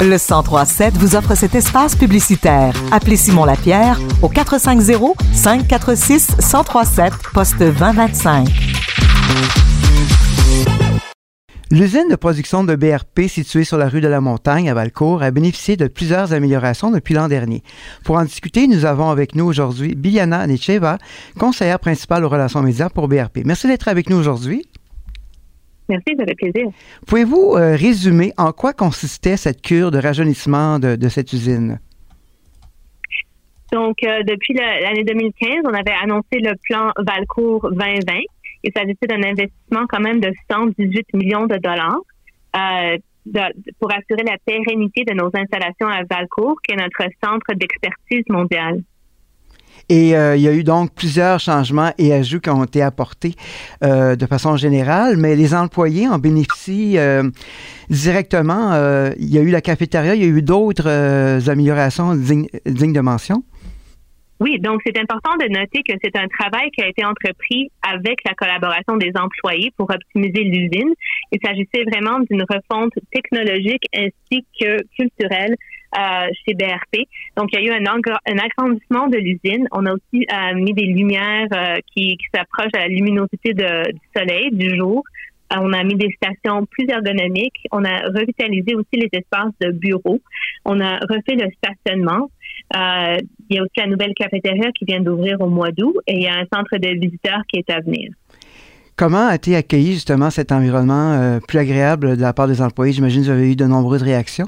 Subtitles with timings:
[0.00, 2.74] Le 1037 vous offre cet espace publicitaire.
[2.92, 8.48] Appelez Simon Lapierre au 450 546 1037 poste 2025.
[11.70, 15.30] L'usine de production de BRP située sur la rue de la Montagne à Valcourt a
[15.30, 17.62] bénéficié de plusieurs améliorations depuis l'an dernier.
[18.04, 20.98] Pour en discuter, nous avons avec nous aujourd'hui Biljana Necheva,
[21.38, 23.38] conseillère principale aux relations médias pour BRP.
[23.44, 24.66] Merci d'être avec nous aujourd'hui.
[25.88, 26.68] Merci, ça fait plaisir.
[27.06, 31.78] Pouvez-vous euh, résumer en quoi consistait cette cure de rajeunissement de, cette usine?
[33.72, 38.12] Donc, euh, depuis l'année 2015, on avait annoncé le plan Valcourt 2020.
[38.62, 42.00] Il s'agissait d'un investissement quand même de 118 millions de dollars
[42.56, 42.96] euh,
[43.80, 48.82] pour assurer la pérennité de nos installations à Valcourt, qui est notre centre d'expertise mondiale.
[49.88, 53.34] Et euh, il y a eu donc plusieurs changements et ajouts qui ont été apportés
[53.82, 57.24] euh, de façon générale, mais les employés en bénéficient euh,
[57.90, 58.72] directement.
[59.18, 60.88] il y a eu la cafétéria, il y a eu d'autres
[61.48, 63.42] améliorations dignes, de mention.
[64.40, 68.18] Oui, donc c'est important de noter que c'est un travail qui a été entrepris avec
[68.26, 70.92] la collaboration des employés pour optimiser l'usine.
[71.30, 75.54] Il s'agissait vraiment d'une refonte technologique ainsi que culturelle
[76.44, 77.06] chez BRP.
[77.36, 79.66] Donc, il y a eu un, agrandissement de l'usine.
[79.72, 83.64] On a aussi euh, mis des lumières euh, qui, s'approchent à la luminosité du
[84.16, 85.04] soleil, du jour.
[85.50, 87.66] on a mis des stations plus ergonomiques.
[87.72, 90.20] On a revitalisé aussi les espaces de bureaux.
[90.64, 92.30] On a refait le stationnement.
[92.74, 96.22] il y a aussi la nouvelle cafétéria qui vient d'ouvrir au mois d'août et il
[96.22, 98.10] y a un centre de visiteurs qui est à venir.
[98.96, 102.92] Comment a été accueilli justement cet environnement plus agréable de la part des employés?
[102.92, 104.46] J'imagine que vous avez eu de nombreuses réactions.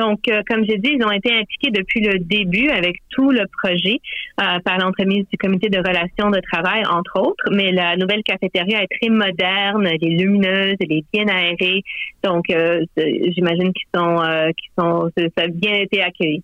[0.00, 3.44] Donc, euh, comme j'ai dit, ils ont été impliqués depuis le début avec tout le
[3.62, 4.00] projet
[4.40, 7.44] euh, par l'entremise du comité de relations de travail, entre autres.
[7.52, 11.82] Mais la nouvelle cafétéria est très moderne, elle est lumineuse, elle est bien aérée.
[12.24, 14.16] Donc, euh, j'imagine qu'ils sont,
[14.56, 16.42] qu'ils sont, ça a bien été accueilli.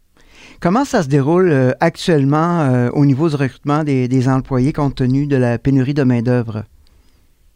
[0.60, 5.36] Comment ça se déroule actuellement au niveau du recrutement des, des, employés compte tenu de
[5.36, 6.64] la pénurie de main-d'œuvre?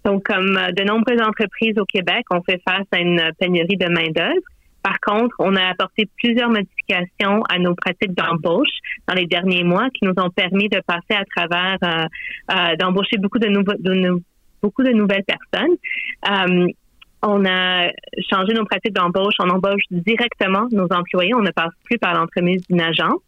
[0.06, 4.40] Donc, comme de nombreuses entreprises au Québec, on fait face à une pénurie de main-d'œuvre.
[4.82, 8.68] Par contre, on a apporté plusieurs modifications à nos pratiques d'embauche
[9.06, 12.06] dans les derniers mois qui nous ont permis de passer à travers, euh,
[12.52, 14.20] euh, d'embaucher beaucoup de, nouveaux,
[14.62, 15.76] beaucoup de nouvelles personnes.
[16.30, 16.66] Euh,
[17.22, 17.90] on a
[18.30, 19.34] changé nos pratiques d'embauche.
[19.40, 21.34] On embauche directement nos employés.
[21.34, 23.20] On ne passe plus par l'entremise d'une agence.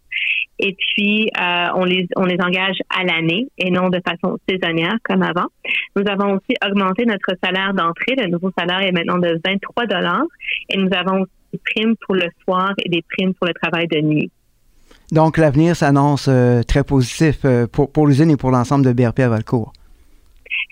[0.58, 4.96] Et puis, euh, on, les, on les engage à l'année et non de façon saisonnière
[5.02, 5.46] comme avant.
[5.96, 8.14] Nous avons aussi augmenté notre salaire d'entrée.
[8.16, 10.24] Le nouveau salaire est maintenant de 23 dollars.
[10.70, 14.00] Et nous avons des primes pour le soir et des primes pour le travail de
[14.00, 14.30] nuit.
[15.10, 19.20] Donc, l'avenir s'annonce euh, très positif euh, pour, pour l'usine et pour l'ensemble de BRP
[19.20, 19.72] à Valcourt.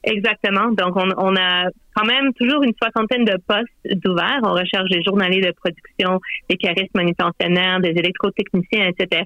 [0.03, 0.73] Exactement.
[0.73, 4.41] Donc, on, on, a quand même toujours une soixantaine de postes d'ouverts.
[4.43, 9.23] On recherche des journaliers de production, des charistes manutentionnaires, des électrotechniciens, etc.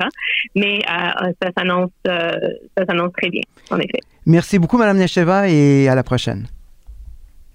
[0.56, 4.00] Mais euh, ça s'annonce ça s'annonce très bien, en effet.
[4.26, 6.46] Merci beaucoup, Mme Necheva, et à la prochaine.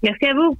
[0.01, 0.57] Merci à vous.